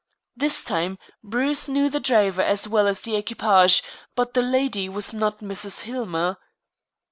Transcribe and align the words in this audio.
This 0.35 0.63
time 0.63 0.97
Bruce 1.23 1.67
knew 1.67 1.87
the 1.87 1.99
driver 1.99 2.41
as 2.41 2.67
well 2.67 2.87
as 2.87 3.01
the 3.01 3.15
equipage, 3.15 3.83
but 4.15 4.33
the 4.33 4.41
lady 4.41 4.89
was 4.89 5.13
not 5.13 5.41
Mrs. 5.41 5.81
Hillmer. 5.81 6.37